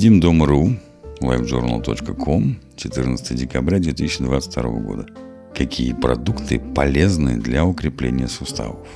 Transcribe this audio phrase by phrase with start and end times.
[0.00, 0.76] Сидим дома.ру,
[1.20, 5.06] livejournal.com, 14 декабря 2022 года.
[5.54, 8.88] Какие продукты полезны для укрепления суставов?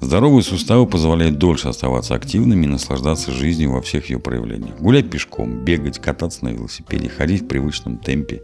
[0.00, 4.78] Здоровые суставы позволяют дольше оставаться активными и наслаждаться жизнью во всех ее проявлениях.
[4.78, 8.40] Гулять пешком, бегать, кататься на велосипеде, ходить в привычном темпе,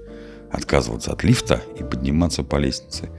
[0.51, 3.11] отказываться от лифта и подниматься по лестнице.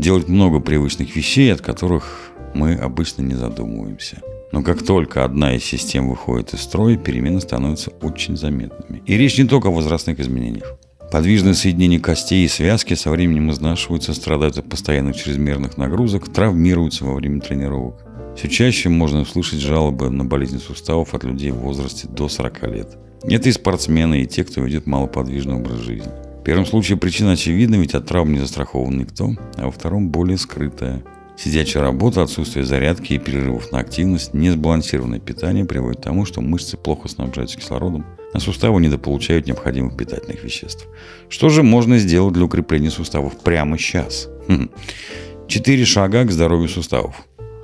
[0.00, 4.22] Делать много привычных вещей, от которых мы обычно не задумываемся.
[4.50, 9.02] Но как только одна из систем выходит из строя, перемены становятся очень заметными.
[9.04, 10.78] И речь не только о возрастных изменениях.
[11.12, 17.16] Подвижные соединения костей и связки со временем изнашиваются, страдают от постоянных чрезмерных нагрузок, травмируются во
[17.16, 18.02] время тренировок.
[18.38, 22.96] Все чаще можно услышать жалобы на болезни суставов от людей в возрасте до 40 лет.
[23.24, 26.10] Это и спортсмены, и те, кто ведет малоподвижный образ жизни.
[26.40, 30.38] В первом случае причина очевидна, ведь от травм не застрахован никто, а во втором более
[30.38, 31.02] скрытая.
[31.36, 36.78] Сидячая работа, отсутствие зарядки и перерывов на активность, несбалансированное питание приводит к тому, что мышцы
[36.78, 40.86] плохо снабжаются кислородом, а суставы недополучают необходимых питательных веществ.
[41.28, 44.30] Что же можно сделать для укрепления суставов прямо сейчас?
[44.48, 44.70] Хм.
[45.46, 47.16] Четыре шага к здоровью суставов.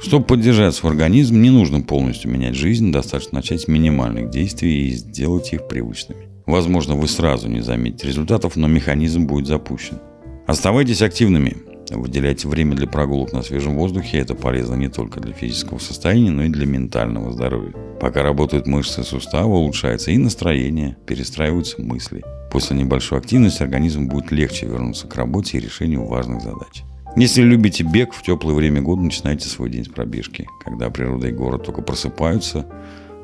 [0.02, 4.90] Чтобы поддержать свой организм, не нужно полностью менять жизнь, достаточно начать с минимальных действий и
[4.90, 6.35] сделать их привычными.
[6.46, 9.98] Возможно, вы сразу не заметите результатов, но механизм будет запущен.
[10.46, 11.56] Оставайтесь активными.
[11.90, 14.18] Выделяйте время для прогулок на свежем воздухе.
[14.18, 17.74] Это полезно не только для физического состояния, но и для ментального здоровья.
[18.00, 22.22] Пока работают мышцы сустава, улучшается и настроение, перестраиваются мысли.
[22.50, 26.84] После небольшой активности организм будет легче вернуться к работе и решению важных задач.
[27.16, 30.46] Если любите бег, в теплое время года начинайте свой день с пробежки.
[30.64, 32.66] Когда природа и город только просыпаются,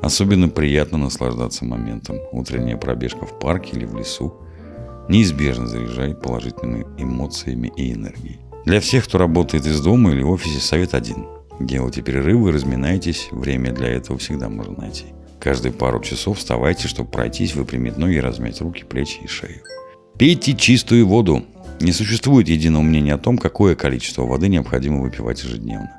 [0.03, 2.17] особенно приятно наслаждаться моментом.
[2.31, 4.33] Утренняя пробежка в парке или в лесу
[5.07, 8.39] неизбежно заряжает положительными эмоциями и энергией.
[8.65, 11.25] Для всех, кто работает из дома или в офисе, совет один.
[11.59, 13.29] Делайте перерывы, разминайтесь.
[13.31, 15.05] Время для этого всегда можно найти.
[15.39, 19.61] Каждые пару часов вставайте, чтобы пройтись, выпрямить ноги, размять руки, плечи и шею.
[20.17, 21.43] Пейте чистую воду.
[21.79, 25.91] Не существует единого мнения о том, какое количество воды необходимо выпивать ежедневно.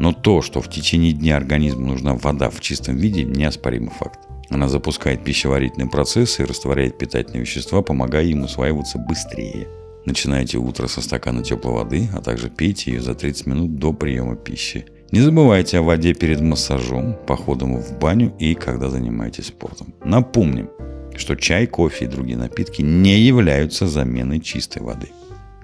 [0.00, 4.18] Но то, что в течение дня организму нужна вода в чистом виде, неоспоримый факт.
[4.48, 9.68] Она запускает пищеварительные процессы и растворяет питательные вещества, помогая им усваиваться быстрее–
[10.06, 14.34] Начинайте утро со стакана теплой воды, а также пейте ее за 30 минут до приема
[14.34, 14.86] пищи.
[15.12, 19.92] Не забывайте о воде перед массажом, походом в баню и когда занимаетесь спортом.
[20.02, 20.70] Напомним,
[21.16, 25.08] что чай, кофе и другие напитки не являются заменой чистой воды.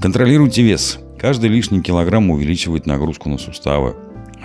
[0.01, 0.99] Контролируйте вес.
[1.19, 3.97] Каждый лишний килограмм увеличивает нагрузку на суставы,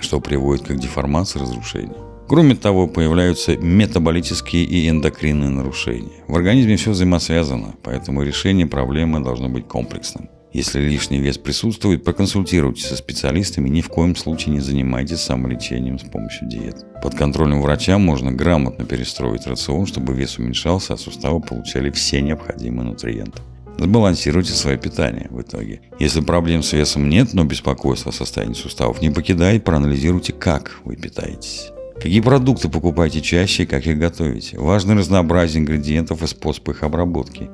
[0.02, 1.96] что приводит к деформации и разрушению.
[2.28, 6.24] Кроме того, появляются метаболические и эндокринные нарушения.
[6.28, 10.30] В организме все взаимосвязано, поэтому решение проблемы должно быть комплексным.
[10.52, 16.02] Если лишний вес присутствует, проконсультируйтесь со специалистами, ни в коем случае не занимайтесь самолечением с
[16.02, 16.84] помощью диет.
[17.02, 22.90] Под контролем врача можно грамотно перестроить рацион, чтобы вес уменьшался, а суставы получали все необходимые
[22.90, 23.40] нутриенты.
[23.78, 25.80] Сбалансируйте свое питание в итоге.
[25.98, 30.96] Если проблем с весом нет, но беспокойство о состоянии суставов не покидает, проанализируйте, как вы
[30.96, 31.70] питаетесь.
[31.94, 34.58] Какие продукты покупаете чаще и как их готовите?
[34.58, 37.48] Важно разнообразие ингредиентов и способ их обработки.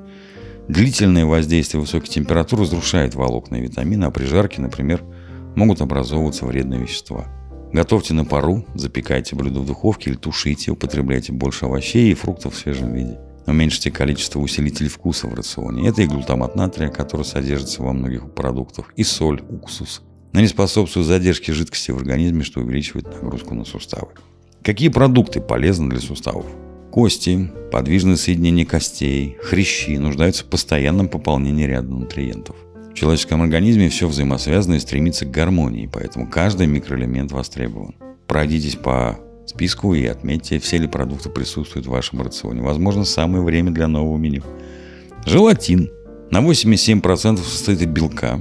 [0.68, 5.02] Длительное воздействие высокой температуры разрушает волокна и витамины, а при жарке, например,
[5.54, 7.26] могут образовываться вредные вещества.
[7.72, 12.58] Готовьте на пару, запекайте блюдо в духовке или тушите, употребляйте больше овощей и фруктов в
[12.58, 13.18] свежем виде.
[13.48, 15.88] Уменьшите количество усилителей вкуса в рационе.
[15.88, 20.02] Это и глутамат натрия, который содержится во многих продуктах, и соль, уксус.
[20.34, 24.08] Они способствуют задержке жидкости в организме, что увеличивает нагрузку на суставы.
[24.62, 26.44] Какие продукты полезны для суставов?
[26.90, 32.56] Кости, подвижные соединения костей, хрящи нуждаются в постоянном пополнении ряда нутриентов.
[32.90, 37.94] В человеческом организме все взаимосвязано и стремится к гармонии, поэтому каждый микроэлемент востребован.
[38.26, 42.62] Пройдитесь по списку и отметьте, все ли продукты присутствуют в вашем рационе.
[42.62, 44.42] Возможно, самое время для нового меню.
[45.26, 45.90] Желатин.
[46.30, 48.40] На 87% состоит из белка,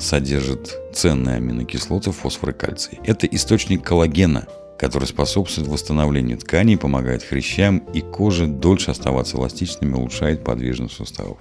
[0.00, 2.98] содержит ценные аминокислоты, фосфор и кальций.
[3.04, 4.46] Это источник коллагена–
[4.78, 11.38] который способствует восстановлению тканей, помогает хрящам и коже дольше оставаться эластичными, улучшает подвижность суставов.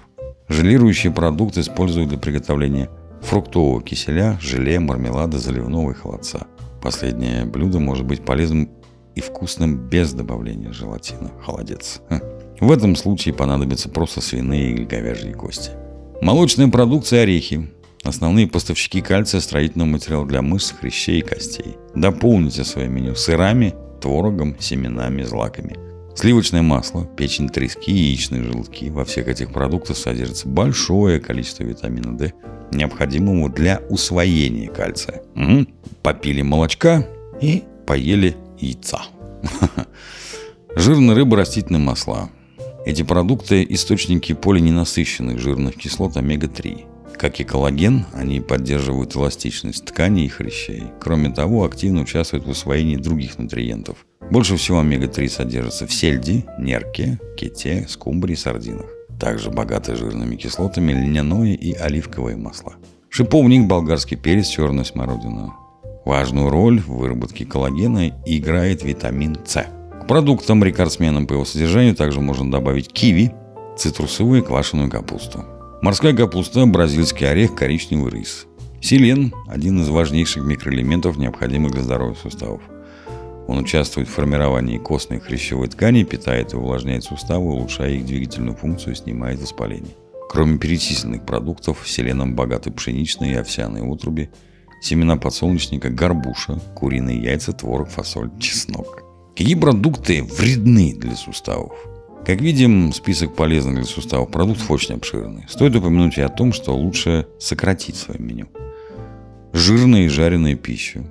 [0.47, 2.89] Желирующие продукты используют для приготовления
[3.21, 6.47] фруктового киселя, желе, мармелада, заливного и холодца.
[6.81, 8.69] Последнее блюдо может быть полезным
[9.15, 11.31] и вкусным без добавления желатина.
[11.43, 12.01] Холодец.
[12.59, 15.71] В этом случае понадобятся просто свиные или говяжьи кости.
[16.21, 17.69] Молочная продукция орехи,
[18.05, 21.75] Основные поставщики кальция строительного материала для мышц, хрящей и костей.
[21.95, 25.75] Дополните свое меню сырами, творогом, семенами, злаками.
[26.13, 28.91] Сливочное масло, печень трески, яичные желтки.
[28.91, 32.33] Во всех этих продуктах содержится большое количество витамина D,
[32.71, 35.23] необходимого для усвоения кальция.
[35.35, 35.65] Угу.
[36.03, 37.07] Попили молочка
[37.41, 39.01] и поели яйца.
[40.75, 42.29] Жирные рыбы, растительные масла.
[42.85, 46.85] Эти продукты– источники полиненасыщенных жирных кислот омега-3.
[47.17, 50.83] Как и коллаген, они поддерживают эластичность тканей и хрящей.
[50.99, 54.05] Кроме того, активно участвуют в усвоении других нутриентов.
[54.29, 58.85] Больше всего омега-3 содержится в сельде, нерке, ките, скумбрии, сардинах.
[59.19, 62.75] Также богаты жирными кислотами льняное и оливковое масло.
[63.09, 65.53] Шиповник, болгарский перец, черная смородина.
[66.05, 69.65] Важную роль в выработке коллагена играет витамин С.
[70.03, 73.33] К продуктам рекордсменам по его содержанию также можно добавить киви,
[73.75, 75.43] цитрусовую и квашеную капусту.
[75.81, 78.45] Морская капуста, бразильский орех, коричневый рис.
[78.81, 82.61] Селен– один из важнейших микроэлементов, необходимых для здоровья суставов.
[83.47, 88.95] Он участвует в формировании костной хрящевой ткани, питает и увлажняет суставы, улучшая их двигательную функцию,
[88.95, 89.95] снимает воспаление.
[90.29, 94.29] Кроме перечисленных продуктов, селеном богаты пшеничные и овсяные утруби,
[94.81, 99.03] семена подсолнечника, горбуша, куриные яйца, творог, фасоль, чеснок.
[99.35, 101.73] Какие продукты вредны для суставов?
[102.25, 105.45] Как видим, список полезных для суставов продуктов очень обширный.
[105.47, 108.47] Стоит упомянуть и о том, что лучше сократить свое меню.
[109.53, 111.03] Жирная и жареная пища,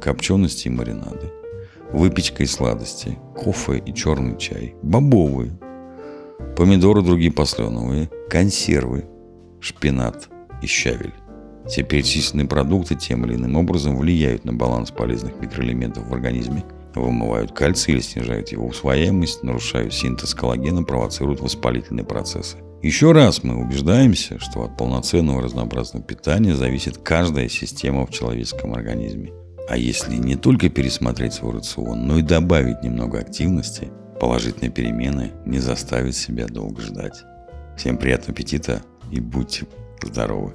[0.00, 1.32] копчености и маринады,
[1.92, 5.58] выпечка и сладости, кофе и черный чай, бобовые,
[6.56, 9.06] помидоры другие посленовые, консервы,
[9.60, 10.28] шпинат
[10.62, 11.14] и щавель.
[11.68, 17.52] Все перечисленные продукты тем или иным образом влияют на баланс полезных микроэлементов в организме, вымывают
[17.52, 22.56] кальций или снижают его усвояемость, нарушают синтез коллагена, провоцируют воспалительные процессы.
[22.82, 29.32] Еще раз мы убеждаемся, что от полноценного разнообразного питания зависит каждая система в человеческом организме.
[29.68, 33.88] А если не только пересмотреть свой рацион, но и добавить немного активности,
[34.20, 37.22] положительные перемены не заставят себя долго ждать.
[37.76, 38.80] Всем приятного аппетита
[39.10, 39.66] и будьте
[40.02, 40.54] здоровы!